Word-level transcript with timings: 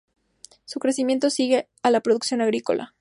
Su 0.65 0.79
crecimiento 0.79 1.29
sigue 1.29 1.69
a 1.83 1.91
la 1.91 2.01
producción 2.01 2.41
agrícola. 2.41 2.95